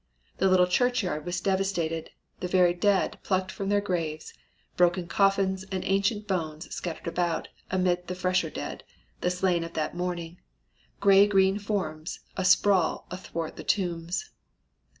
[0.39, 2.09] The little churchyard was devastated,
[2.39, 4.33] the very dead plucked from their graves,
[4.75, 8.83] broken coffins and ancient bones scattered about amid the fresher dead,
[9.19, 10.39] the slain of that morning
[10.99, 14.31] gray green forms asprawl athwart the tombs.